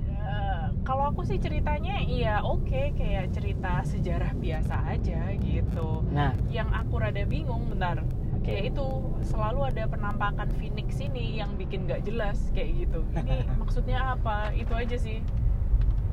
kalau 0.85 1.09
aku 1.09 1.25
sih 1.25 1.35
ceritanya 1.35 1.97
iya 1.99 2.39
oke 2.39 2.93
kayak 2.93 3.33
cerita 3.33 3.81
sejarah 3.83 4.31
biasa 4.33 4.75
aja 4.87 5.33
gitu. 5.35 6.05
Nah. 6.07 6.31
Yang 6.47 6.69
aku 6.71 6.93
rada 6.95 7.23
bingung 7.25 7.67
bentar. 7.67 7.99
Oke. 8.37 8.53
ya 8.53 8.69
itu 8.69 8.85
selalu 9.25 9.73
ada 9.73 9.89
penampakan 9.89 10.45
Phoenix 10.53 11.01
ini 11.01 11.41
yang 11.41 11.57
bikin 11.57 11.89
nggak 11.89 12.05
jelas 12.05 12.37
kayak 12.53 12.85
gitu. 12.85 13.01
Ini 13.17 13.57
maksudnya 13.57 14.13
apa? 14.13 14.53
Itu 14.53 14.77
aja 14.77 14.93
sih. 14.93 15.25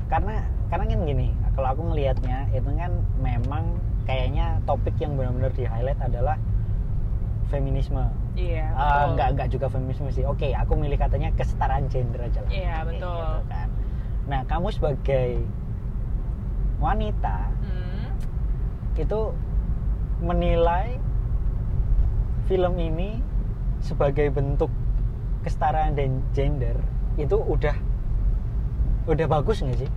Karena 0.09 0.41
karena 0.65 0.85
kan 0.89 0.99
gini 1.05 1.29
kalau 1.53 1.69
aku 1.69 1.81
ngelihatnya 1.93 2.49
itu 2.49 2.65
kan 2.73 2.89
memang 3.21 3.77
kayaknya 4.09 4.57
topik 4.65 4.97
yang 4.97 5.13
benar-benar 5.13 5.53
di 5.53 5.69
highlight 5.69 6.01
adalah 6.01 6.41
feminisme. 7.47 8.01
Iya 8.33 8.65
Ah, 8.73 8.81
betul. 8.81 9.13
nggak 9.13 9.27
nggak 9.37 9.47
juga 9.53 9.65
feminisme 9.69 10.09
sih. 10.09 10.25
Oke 10.25 10.57
aku 10.57 10.73
milih 10.73 10.97
katanya 10.97 11.29
kesetaraan 11.37 11.85
gender 11.85 12.25
aja 12.25 12.41
lah. 12.41 12.49
Iya, 12.49 12.65
Kayak 12.73 12.85
betul. 12.89 13.13
gitu 13.13 13.41
kan. 13.45 13.67
Nah 14.23 14.41
kamu 14.43 14.67
sebagai 14.69 15.43
wanita 16.77 17.51
Hmm, 17.63 18.11
itu 18.95 19.21
menilai 20.19 20.99
film 22.45 22.75
ini 22.77 23.19
sebagai 23.79 24.27
bentuk 24.29 24.67
kesetaraan 25.41 25.91
dan 25.93 26.23
gender 26.31 26.75
itu 27.15 27.35
udah 27.35 27.75
udah 29.03 29.27
bagus 29.29 29.59
nggak 29.59 29.79
sih? 29.79 29.91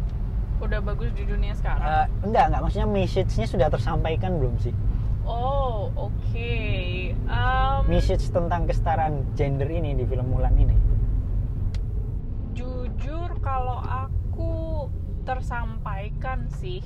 udah 0.57 0.81
bagus 0.81 1.11
di 1.13 1.23
dunia 1.23 1.55
sekarang 1.55 1.85
Eh, 1.85 2.07
enggak 2.25 2.45
enggak 2.49 2.63
maksudnya 2.63 2.89
message-nya 2.89 3.47
sudah 3.47 3.69
tersampaikan 3.69 4.39
belum 4.39 4.55
sih? 4.57 4.75
oh 5.23 5.91
oke 5.93 6.55
Em, 7.13 7.79
Message 7.85 8.27
tentang 8.29 8.65
kesetaraan 8.65 9.23
gender 9.33 9.67
ini 9.67 9.93
di 9.93 10.03
film 10.03 10.27
Mulan 10.29 10.55
ini. 10.57 10.75
jujur 12.53 13.31
kalau 13.39 13.79
aku 13.79 14.16
tersampaikan 15.27 16.47
sih 16.49 16.81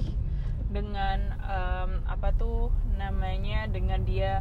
dengan 0.66 1.18
em, 1.40 1.90
apa 2.04 2.32
tuh 2.32 2.70
namanya 2.94 3.66
dengan 3.66 4.00
dia 4.00 4.40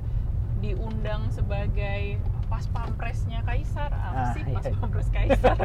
diundang 0.59 1.27
sebagai 1.29 2.17
pas 2.45 2.65
pampresnya 2.67 3.39
Kaisar 3.41 3.91
Ah, 3.91 4.09
apa 4.09 4.23
sih 4.33 4.43
pas 4.45 4.63
iya. 4.63 4.73
pampres 4.73 5.09
Kaisar 5.09 5.57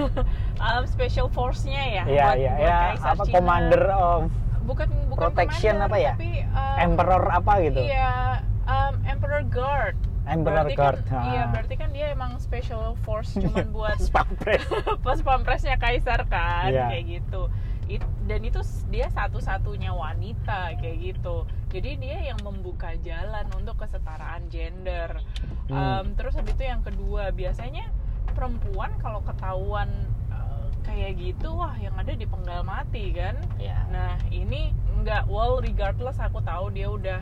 Em, 0.66 0.84
special 0.86 1.28
force-nya 1.28 1.82
ya 1.92 2.02
buat- 2.02 2.10
iya 2.10 2.26
buat 2.26 2.64
ya 2.64 2.76
Kaisar 2.90 3.10
apa 3.12 3.22
Cina. 3.22 3.34
commander 3.34 3.84
of 3.90 4.20
bukan 4.62 4.88
bukan 5.06 5.20
protection 5.22 5.74
commander, 5.76 5.86
apa 5.86 5.96
ya? 5.98 6.12
tapi 6.12 6.30
em, 6.42 6.76
emperor 6.82 7.22
apa 7.28 7.52
gitu. 7.62 7.78
iya 7.80 8.10
em, 8.64 8.94
Emperor 9.06 9.42
Guard 9.46 9.96
Emperor 10.26 10.66
Berarti 10.66 10.74
Guard. 10.74 11.00
kan, 11.04 11.14
Ah. 11.14 11.24
iya 11.28 11.42
berarti 11.46 11.74
kan 11.74 11.88
dia 11.90 12.06
emang 12.08 12.34
special 12.36 12.82
force 13.00 13.32
cuman 13.38 13.70
buat 13.70 13.98
Pampres. 14.10 14.66
pas 15.06 15.18
pampresnya 15.20 15.76
Kaisar 15.76 16.26
kan 16.26 16.68
Iya. 16.68 16.90
kayak 16.90 17.06
gitu 17.06 17.42
It- 17.86 18.02
dan 18.22 18.42
itu 18.42 18.58
dia 18.88 19.06
satu-satunya 19.08 19.94
wanita 19.94 20.74
kayak 20.76 20.98
gitu 21.00 21.36
jadi 21.68 21.90
dia 21.94 22.18
yang 22.26 22.40
membuka 22.40 22.90
jalan 22.98 23.46
untuk 23.52 23.78
kesetaraan 23.78 24.46
gender 24.46 25.22
Hmm. 25.66 25.74
Em, 26.02 26.14
terus 26.14 26.30
habis 26.32 26.50
itu 26.52 26.62
yang 26.64 26.78
kedua 26.80 27.30
biasanya 27.30 27.90
perempuan 28.28 28.94
kalau 28.96 29.18
ketahuan 29.20 29.90
eh, 30.28 30.66
kayak 30.82 31.14
gitu 31.16 31.50
wah 31.52 31.74
yang 31.76 31.94
ada 31.94 32.10
dipenggal 32.12 32.62
mati 32.62 33.10
kan 33.10 33.34
Iya. 33.56 33.86
Nah 33.88 34.14
ini 34.28 34.70
nggak 34.96 35.26
well 35.26 35.58
regardless 35.58 36.18
aku 36.18 36.38
tahu 36.40 36.70
dia 36.70 36.86
udah 36.88 37.18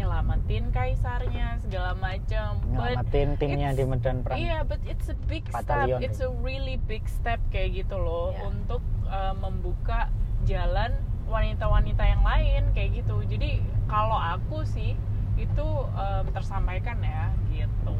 nyelamatin 0.00 0.64
kaisarnya 0.70 1.60
segala 1.60 1.92
macam. 1.94 2.56
But 2.64 2.96
Nyelamatin 2.96 3.28
timnya 3.36 3.68
it's- 3.70 3.78
di 3.78 3.84
medan 3.84 4.16
perang. 4.20 4.38
Iya, 4.40 4.58
but 4.64 4.80
it's 4.84 5.06
a 5.06 5.16
big 5.28 5.44
Batalion. 5.46 6.00
step. 6.00 6.06
It's 6.08 6.20
a 6.20 6.32
really 6.40 6.80
big 6.80 7.04
step 7.06 7.36
kayak 7.50 7.76
gitu 7.78 7.96
loh 7.96 8.32
Iya. 8.32 8.48
untuk 8.48 8.80
uh, 9.06 9.36
membuka 9.36 10.08
jalan 10.42 10.96
wanita-wanita 11.28 12.00
yang 12.02 12.22
lain 12.22 12.62
kayak 12.72 12.90
gitu. 12.98 13.20
Jadi 13.22 13.60
kalau 13.86 14.16
aku 14.16 14.64
sih 14.64 14.96
itu 15.36 15.66
um, 15.92 16.24
tersampaikan 16.32 16.96
ya 16.98 17.28
gitu. 17.50 17.94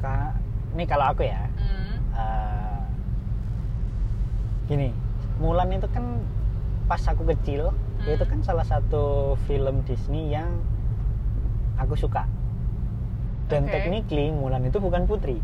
Ka- 0.00 0.34
ini 0.72 0.84
kalau 0.84 1.12
aku 1.12 1.22
ya, 1.22 1.46
Hmm. 1.52 1.94
eh, 2.12 2.80
gini, 4.66 4.88
Mulan 5.36 5.68
itu 5.70 5.88
kan 5.88 6.22
pas 6.86 7.02
aku 7.02 7.26
kecil, 7.26 7.74
Hmm. 7.98 8.08
itu 8.08 8.24
kan 8.24 8.40
salah 8.40 8.62
satu 8.62 9.34
film 9.44 9.82
Disney 9.82 10.30
yang 10.30 10.48
aku 11.82 11.94
suka. 11.96 12.24
Dan 13.46 13.64
Oke. 13.64 13.74
technically 13.74 14.30
Mulan 14.30 14.64
itu 14.64 14.78
bukan 14.78 15.04
putri, 15.04 15.36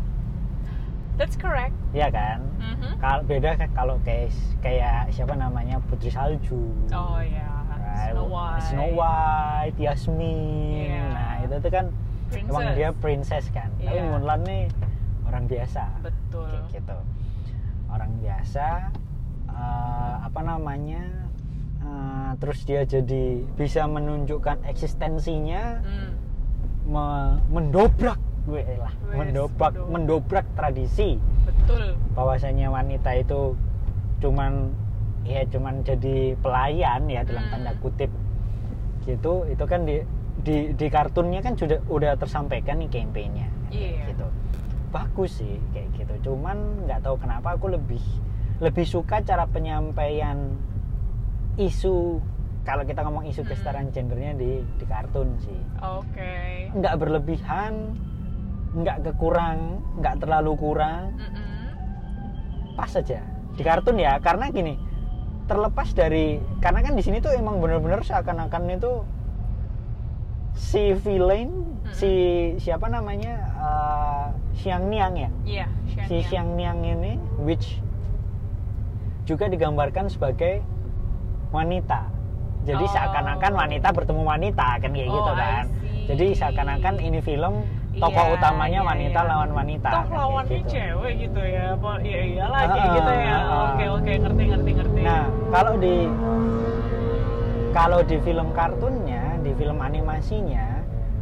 That's 1.15 1.35
correct. 1.35 1.75
ya 1.91 2.07
kan? 2.07 2.41
Mhm. 2.57 2.97
Kalau 2.97 3.21
beda 3.23 3.49
kalau 3.69 3.95
kayak 4.01 4.31
kayak 4.59 5.07
siapa 5.09 5.35
namanya 5.35 5.77
Putri 5.85 6.07
Salju. 6.07 6.71
Oh 6.87 7.19
ya, 7.19 7.47
Right, 7.69 8.09
Snow 8.09 8.25
White. 8.25 8.63
Snow 8.65 8.89
White, 8.93 9.77
Yasmin. 9.77 10.87
Iya. 10.87 11.03
Nah, 11.09 11.33
itu 11.41 11.55
tuh 11.59 11.71
kan 11.71 11.85
emang 12.31 12.63
Princess. 12.63 12.75
dia 12.75 12.89
princess 12.93 13.45
kan. 13.49 13.69
Tapi 13.75 13.91
Iya. 13.91 14.03
Mulan 14.09 14.39
nih 14.41 14.63
orang 15.23 15.43
biasa. 15.45 15.83
Betul. 15.99 16.47
Kayak 16.47 16.65
gitu. 16.73 16.97
Orang 17.87 18.11
biasa 18.17 18.67
eh, 19.49 20.15
apa 20.23 20.39
namanya? 20.41 21.03
eh, 21.79 22.31
terus 22.37 22.63
dia 22.63 22.83
jadi 22.83 23.25
bisa 23.53 23.83
menunjukkan 23.85 24.63
eksistensinya 24.65 25.79
Hmm. 25.81 26.11
Me- 26.89 27.37
mendobrak 27.47 28.17
gue 28.43 28.65
lah, 28.75 28.89
mendobrak 29.11 29.71
mendobrak. 29.71 29.87
mendobrak 29.87 30.45
tradisi 30.53 31.21
Betul. 31.45 31.93
bahwasanya 32.11 32.67
wanita 32.67 33.13
itu 33.15 33.53
cuman 34.19 34.73
ya 35.21 35.45
cuman 35.45 35.79
jadi 35.81 36.33
pelayan 36.37 37.05
ya 37.05 37.21
dalam 37.21 37.45
Hmm. 37.45 37.53
tanda 37.53 37.71
kutip 37.77 38.09
gitu 39.03 39.45
itu 39.45 39.63
kan 39.63 39.85
di 39.85 40.01
di, 40.39 40.71
di 40.73 40.87
kartunnya 40.87 41.39
kan 41.39 41.53
sudah 41.53 41.77
udah 41.85 42.15
tersampaikan 42.15 42.79
nih 42.79 42.89
kampanyenya 42.89 43.47
Iya. 43.69 44.09
gitu 44.09 44.25
bagus 44.89 45.37
sih 45.37 45.61
kayak 45.69 45.87
gitu 45.93 46.13
cuman 46.25 46.57
nggak 46.83 46.99
tahu 46.99 47.15
kenapa 47.17 47.53
aku 47.53 47.69
lebih 47.69 48.01
lebih 48.57 48.83
suka 48.83 49.21
cara 49.21 49.45
penyampaian 49.45 50.57
isu 51.55 52.17
kalau 52.69 52.85
kita 52.85 53.01
ngomong 53.01 53.25
isu 53.25 53.41
Hmm. 53.41 53.49
kesetaraan 53.49 53.89
gendernya 53.89 54.37
di 54.37 54.61
di 54.61 54.85
kartun 54.85 55.33
sih. 55.41 55.57
Oke. 55.81 56.69
nggak 56.69 56.95
berlebihan 57.01 57.97
nggak 58.77 59.01
kekurang 59.01 59.81
nggak 59.97 60.21
terlalu 60.21 60.53
kurang. 60.53 61.17
Mm-mm. 61.17 62.77
pas 62.77 62.85
saja. 62.87 63.25
Di 63.57 63.65
kartun 63.65 63.97
ya 63.97 64.21
karena 64.21 64.53
gini 64.53 64.77
terlepas 65.49 65.97
dari 65.97 66.37
karena 66.61 66.85
kan 66.85 66.93
di 66.93 67.01
sini 67.01 67.17
tuh 67.17 67.33
emang 67.33 67.57
bener-bener 67.57 68.05
seakan-akan 68.05 68.69
itu 68.69 69.01
si 70.53 70.93
villain 70.93 71.49
si 71.89 72.11
siapa 72.61 72.85
namanya 72.85 73.33
eh, 73.57 74.25
Xiang 74.61 74.85
Niang 74.87 75.17
ya? 75.17 75.29
Iya, 75.41 75.67
si 76.05 76.21
Xiang 76.21 76.53
Niang 76.53 76.85
ini 76.85 77.17
which 77.41 77.81
juga 79.25 79.49
digambarkan 79.49 80.05
sebagai 80.05 80.61
wanita 81.49 82.05
jadi 82.61 82.83
Oh. 82.83 82.91
seakan-akan 82.91 83.51
wanita 83.53 83.87
bertemu 83.89 84.21
wanita 84.23 84.67
kan 84.77 84.89
kayak 84.89 85.07
Oh, 85.07 85.15
gitu 85.15 85.31
kan 85.33 85.63
jadi 86.05 86.25
seakan-akan 86.33 86.93
ini 86.97 87.19
film 87.19 87.53
tokoh 87.95 88.25
Iya, 88.25 88.33
utamanya 88.33 88.79
iya, 88.79 88.87
wanita 88.87 89.19
iya. 89.19 89.27
lawan 89.27 89.51
wanita 89.51 89.89
Toh 89.89 89.95
kan, 89.95 90.05
kayak 90.05 90.19
lawannya 90.19 90.49
gitu. 90.55 90.69
cewek 90.69 91.13
gitu 91.19 91.41
ya. 91.41 91.63
Apa 91.73 91.91
ya 91.99 92.21
iyalah 92.23 92.59
kayak 92.61 92.71
Ah, 92.79 92.95
gitu 92.95 93.11
ya. 93.11 93.29
ah, 93.29 93.41
ah. 93.41 93.61
Oke, 93.67 93.85
oke, 93.89 94.11
ngerti 94.17 94.43
ngerti 94.47 94.71
ngerti. 94.73 95.01
Nah, 95.01 95.23
kalau 95.49 95.73
di 95.75 95.95
kalau 97.69 97.99
di 98.01 98.17
film 98.19 98.47
kartunnya 98.51 99.23
di 99.39 99.51
film 99.53 99.77
animasinya 99.79 100.65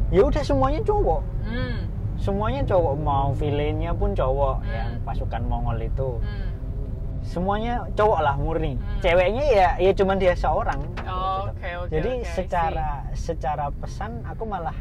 ya 0.07 0.21
udah 0.23 0.39
semuanya 0.41 0.81
cowok 0.81 1.21
Hmm. 1.43 1.77
semuanya 2.17 2.61
cowok 2.65 2.93
mau 2.97 3.29
villainnya 3.31 3.91
pun 3.91 4.11
cowok 4.11 4.55
Hmm. 4.57 4.69
yang 4.69 4.89
pasukan 5.03 5.41
Mongol 5.43 5.79
itu 5.81 6.09
Hmm. 6.17 6.47
Semuanya 7.27 7.73
cowok 7.91 8.19
lah 8.19 8.35
murni 8.35 8.73
Hmm. 8.73 8.99
ceweknya 8.99 9.45
ya 9.45 9.69
ya 9.77 9.91
cuman 9.93 10.15
dia 10.15 10.33
seorang 10.33 10.79
Oh, 11.03 11.45
gitu. 11.45 11.51
oke, 11.51 11.69
oke, 11.77 11.89
jadi 11.91 12.11
see. 12.17 12.31
secara 12.33 12.89
secara 13.11 13.65
pesan 13.69 14.23
aku 14.23 14.43
malah 14.43 14.75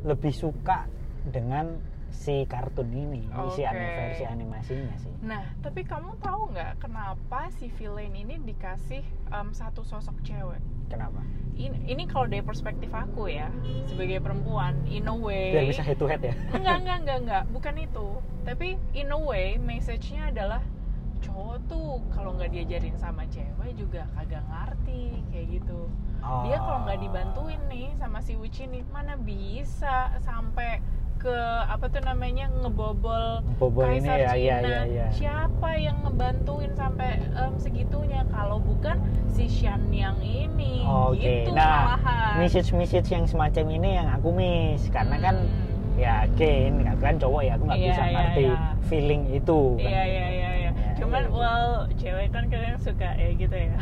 lebih 0.00 0.30
suka 0.30 0.86
dengan 1.26 1.76
si 2.10 2.42
kartun 2.44 2.88
ini 2.88 3.22
si 3.50 3.62
Oke. 3.62 3.66
anime 3.66 3.88
versi 3.96 4.24
animasinya 4.24 4.94
sih 4.96 5.12
Nah, 5.20 5.44
tapi 5.60 5.82
kamu 5.82 6.16
tahu 6.18 6.50
nggak 6.50 6.80
kenapa 6.80 7.48
si 7.52 7.68
villain 7.70 8.10
ini 8.10 8.40
dikasih 8.40 9.02
em, 9.28 9.48
satu 9.50 9.82
sosok 9.82 10.16
cewek? 10.22 10.60
kenapa 10.86 11.20
Ini, 11.52 11.76
ini 11.86 12.02
kalau 12.04 12.24
dari 12.24 12.40
perspektif 12.40 12.88
aku 12.88 13.28
ya, 13.28 13.52
sebagai 13.84 14.16
perempuan, 14.18 14.72
in 14.86 15.04
a 15.04 15.12
way. 15.12 15.52
biar 15.52 15.68
bisa 15.68 15.84
head 15.84 15.94
to 15.94 16.08
head 16.08 16.18
ya 16.18 16.32
Enggak, 16.50 16.76
enggak, 16.80 16.96
enggak, 17.02 17.18
enggak. 17.20 17.42
Bukan 17.52 17.74
itu. 17.76 18.06
Tapi 18.42 18.68
in 18.94 19.12
a 19.12 19.20
way, 19.20 19.60
message-nya 19.60 20.32
adalah 20.32 20.64
cowok 21.20 21.56
tuh 21.66 21.88
kalau 22.10 22.32
nggak 22.32 22.50
diajarin 22.50 22.96
sama 22.96 23.22
cewek 23.26 23.72
juga 23.74 24.04
kagak 24.12 24.42
ngerti 24.42 25.02
kayak 25.28 25.46
gitu. 25.54 25.80
Dia 26.20 26.56
kalau 26.58 26.80
nggak 26.82 26.98
Oh. 26.98 27.02
dibantuin 27.02 27.60
nih 27.66 27.88
sama 27.94 28.18
si 28.18 28.34
Witch 28.34 28.60
ini, 28.60 28.84
mana 28.86 29.16
bisa 29.16 29.96
sampai 30.18 30.80
ke 31.16 31.36
apa 31.66 31.84
tuh 31.86 32.00
namanya 32.00 32.48
ngebobol 32.50 33.44
Bobo 33.54 33.84
ini 33.84 34.00
Kaisar 34.00 34.16
ya 34.16 34.28
Cina. 34.30 34.36
iya 34.36 34.56
iya 34.58 34.80
iya 34.86 35.06
Siapa 35.10 35.76
yang 35.76 36.00
ngebantuin 36.00 36.72
sampai 36.72 37.20
em, 37.20 37.52
segitunya 37.56 38.24
kalau 38.26 38.56
bukan 38.58 38.96
si 39.26 39.44
Shan 39.44 39.84
yang 39.90 40.16
ini? 40.18 40.80
oke 40.80 41.20
Gitu 41.20 41.52
nah 41.52 41.92
malahan. 41.92 42.40
message 42.40 42.72
message 42.72 43.08
yang 43.10 43.24
semacam 43.24 43.64
ini 43.70 43.88
yang 43.94 44.08
aku 44.08 44.32
miss 44.32 44.88
karena 44.88 45.20
kan 45.20 45.36
Hmm. 45.36 46.00
ya 46.00 46.24
again 46.24 46.88
aku 46.88 47.00
kan 47.02 47.14
cowok 47.14 47.42
ya 47.42 47.52
aku 47.52 47.64
nggak 47.66 47.76
Iya, 47.78 47.88
bisa 47.90 48.00
iya, 48.02 48.12
ngerti 48.16 48.44
iya. 48.46 48.58
feeling 48.82 49.22
itu 49.30 49.60
kan. 49.76 49.84
Iya 49.84 50.02
iya. 50.02 50.24
Ya, 50.24 50.29
Cuman 51.00 51.22
iya. 51.24 51.32
well 51.32 51.70
cewek 51.96 52.28
kan 52.30 52.44
kadang 52.52 52.76
suka 52.76 53.08
ya 53.16 53.28
gitu 53.34 53.56
ya. 53.56 53.76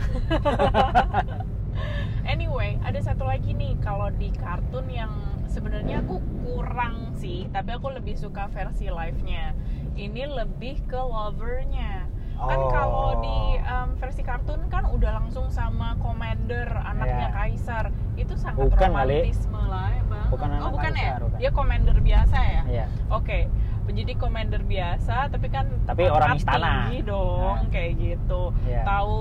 anyway, 2.33 2.79
ada 2.87 3.01
satu 3.03 3.27
lagi 3.27 3.53
nih 3.55 3.75
kalau 3.83 4.09
di 4.15 4.31
kartun 4.39 4.87
yang 4.87 5.11
sebenarnya 5.51 6.05
aku 6.05 6.23
kurang 6.47 7.17
sih, 7.19 7.51
tapi 7.51 7.75
aku 7.75 7.91
lebih 7.91 8.15
suka 8.15 8.47
versi 8.53 8.87
live-nya. 8.87 9.57
Ini 9.99 10.23
lebih 10.31 10.87
ke 10.87 11.01
lovernya. 11.01 12.07
Kan 12.39 12.55
Oh. 12.55 12.71
kalau 12.71 13.11
di 13.19 13.59
um, 13.67 13.99
versi 13.99 14.23
kartun 14.23 14.71
kan 14.71 14.87
udah 14.87 15.19
langsung 15.19 15.51
sama 15.51 15.99
commander 15.99 16.71
anaknya 16.71 17.35
Iya. 17.35 17.35
kaisar. 17.35 17.85
Itu 18.15 18.39
sangat 18.39 18.71
Bukan, 18.71 18.95
lah 18.95 19.91
ya, 19.91 20.03
Bang. 20.07 20.27
Bukan 20.31 20.49
oh, 20.63 20.71
bukan 20.71 20.93
ya? 20.95 21.19
kaisar, 21.19 21.21
bukan. 21.27 21.39
Dia 21.43 21.51
commander 21.51 21.97
biasa 21.99 22.39
ya? 22.39 22.63
Iya. 22.71 22.87
Oke, 23.11 23.51
jadi 23.91 24.13
commander 24.15 24.61
biasa, 24.61 25.29
tapi 25.29 25.47
kan 25.47 25.67
Tapi 25.85 26.07
orang 26.07 26.37
istana. 26.37 26.87
tinggi 26.87 27.05
dong, 27.05 27.57
Nah. 27.59 27.71
kayak 27.71 27.93
gitu. 27.95 28.43
Iya. 28.63 28.83
Tahu 28.83 29.15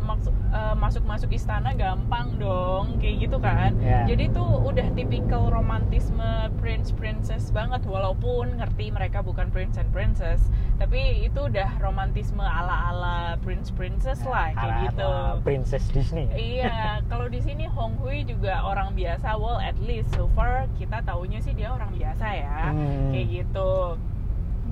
maksud 0.00 0.32
eh, 0.52 0.74
masuk-masuk 0.74 1.30
istana 1.30 1.72
gampang 1.72 2.36
dong, 2.36 2.98
kayak 2.98 3.16
gitu 3.20 3.36
kan. 3.36 3.72
Iya. 3.76 4.04
Jadi 4.06 4.24
tuh 4.30 4.44
udah 4.62 4.86
tipikal 4.92 5.48
romantisme 5.48 6.28
prince 6.56 6.90
princess 6.90 7.48
banget, 7.48 7.82
walaupun 7.82 8.56
ngerti 8.56 8.88
mereka 8.88 9.20
bukan 9.20 9.48
prince 9.48 9.74
and 9.74 9.88
princess, 9.90 10.44
tapi 10.76 11.00
itu 11.22 11.40
udah 11.42 11.78
romantisme 11.78 12.40
ala-ala 12.40 13.12
prince 13.38 13.70
princess 13.70 14.20
lah, 14.22 14.50
kayak 14.50 14.60
Ala-ala 14.60 14.84
gitu. 14.86 15.10
princess 15.42 15.84
Disney 15.88 16.28
Iya, 16.28 16.72
kalau 17.10 17.26
di 17.26 17.40
sini 17.40 17.64
Hong 17.66 17.96
Hui 17.96 18.22
juga 18.22 18.60
orang 18.62 18.92
biasa. 18.92 19.34
Well, 19.34 19.56
at 19.56 19.78
least 19.78 20.12
so 20.12 20.28
far 20.30 20.68
kita 20.74 21.00
taunya 21.02 21.38
sih 21.38 21.52
dia 21.52 21.70
orang 21.70 21.92
biasa 21.92 22.26
ya, 22.28 22.58
Hmm. 22.68 23.10
kayak 23.10 23.26
gitu. 23.40 23.96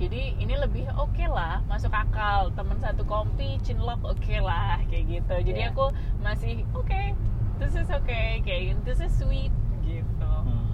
Jadi 0.00 0.32
ini 0.40 0.54
lebih 0.56 0.88
oke 0.96 1.24
lah, 1.28 1.60
masuk 1.68 1.92
akal. 1.92 2.48
Temen 2.56 2.80
satu 2.80 3.04
kompi, 3.04 3.60
chinlock 3.60 4.00
oke 4.00 4.36
lah, 4.40 4.80
kayak 4.88 5.04
gitu. 5.06 5.34
Jadi 5.52 5.60
Iya. 5.60 5.70
aku 5.70 5.92
masih 6.24 6.64
oke, 6.72 7.02
this 7.60 7.76
is 7.76 7.84
okay, 7.86 8.40
kayak 8.40 8.72
gitu. 8.72 8.80
this 8.82 8.98
is 8.98 9.12
sweet, 9.12 9.52
gitu. 9.84 10.24
Hmm. 10.24 10.64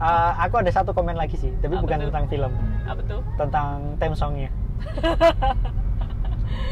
Eh, 0.00 0.32
aku 0.38 0.62
ada 0.62 0.70
satu 0.70 0.94
komen 0.94 1.12
lagi 1.12 1.36
sih 1.36 1.52
tapi 1.60 1.76
Apa 1.76 1.82
bukan 1.84 1.98
tuh? 1.98 2.06
tentang 2.08 2.24
film 2.30 2.52
Apa 2.88 3.02
tuh? 3.04 3.20
tentang 3.36 3.68
theme 4.00 4.16
songnya 4.16 4.48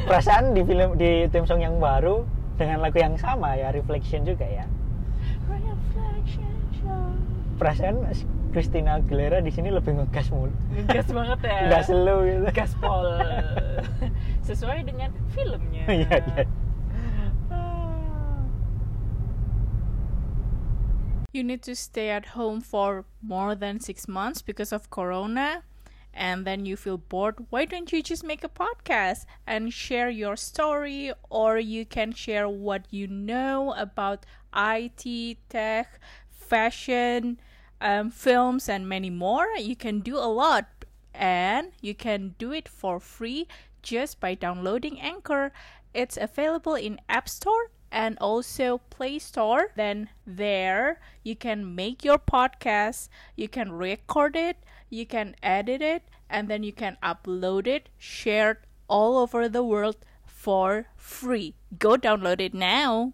perasaan 0.09 0.57
di 0.57 0.65
film 0.65 0.97
di 0.97 1.29
theme 1.29 1.45
song 1.45 1.61
yang 1.61 1.77
baru 1.77 2.25
dengan 2.57 2.81
lagu 2.81 2.97
yang 2.97 3.21
sama 3.21 3.53
ya 3.53 3.69
reflection 3.69 4.25
juga 4.25 4.49
ya 4.49 4.65
Reflection 5.45 6.49
perasaan 7.61 7.97
Christina 8.49 8.97
Aguilera 8.99 9.39
di 9.41 9.53
sini 9.53 9.69
lebih 9.69 9.93
ngegas 9.99 10.33
mulu 10.33 10.53
Ngegas 10.73 11.09
banget 11.13 11.39
ya. 11.45 11.59
nggak 11.69 11.83
slow 11.85 12.19
gitu 12.25 12.49
gaspol 12.51 13.05
sesuai 14.49 14.89
dengan 14.89 15.13
filmnya. 15.33 15.85
Iya, 15.87 16.17
iya. 16.25 16.45
You 21.33 21.45
need 21.45 21.63
to 21.69 21.77
stay 21.77 22.09
at 22.09 22.33
home 22.35 22.61
for 22.61 23.05
more 23.23 23.55
than 23.55 23.81
six 23.81 24.09
months 24.09 24.41
because 24.43 24.73
of 24.73 24.89
Corona, 24.91 25.63
and 26.15 26.47
then 26.47 26.65
you 26.65 26.75
feel 26.75 26.97
bored. 26.97 27.37
Why 27.51 27.65
don't 27.67 27.93
you 27.93 28.03
just 28.03 28.25
make 28.25 28.43
a 28.43 28.49
podcast 28.49 29.27
and 29.47 29.73
share 29.73 30.09
your 30.09 30.37
story, 30.37 31.13
or 31.29 31.59
you 31.59 31.85
can 31.85 32.13
share 32.13 32.49
what 32.49 32.87
you 32.91 33.07
know 33.07 33.75
about 33.77 34.25
IT, 34.57 35.05
tech, 35.53 36.01
fashion, 36.33 37.39
um, 37.81 38.11
films, 38.11 38.69
and 38.69 38.89
many 38.89 39.11
more? 39.11 39.49
You 39.59 39.77
can 39.77 40.01
do 40.01 40.17
a 40.17 40.31
lot 40.31 40.67
and 41.15 41.73
you 41.81 41.95
can 41.95 42.35
do 42.39 42.53
it 42.53 42.69
for 42.69 43.01
free 43.01 43.49
just 43.83 44.21
by 44.21 44.35
downloading 44.35 45.01
Anchor. 45.01 45.53
It's 45.93 46.17
available 46.17 46.75
in 46.75 47.01
App 47.09 47.29
Store 47.29 47.71
and 47.91 48.17
also 48.21 48.79
Play 48.91 49.19
Store. 49.19 49.73
Then 49.75 50.11
there 50.27 51.01
you 51.23 51.35
can 51.35 51.75
make 51.75 52.05
your 52.05 52.19
podcast, 52.19 53.09
you 53.35 53.49
can 53.49 53.73
record 53.73 54.37
it, 54.37 54.59
you 54.91 55.07
can 55.07 55.35
edit 55.43 55.83
it, 55.83 56.03
and 56.31 56.49
then 56.49 56.63
you 56.63 56.73
can 56.73 56.97
upload 57.03 57.67
it, 57.67 57.89
share 57.99 58.51
it 58.53 58.59
all 58.89 59.19
over 59.19 59.49
the 59.49 59.65
world 59.65 59.97
for 60.27 60.87
free. 60.97 61.55
Go 61.79 61.97
download 61.97 62.41
it 62.41 62.55
now. 62.55 63.13